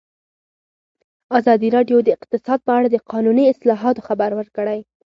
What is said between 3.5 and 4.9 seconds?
اصلاحاتو خبر ورکړی.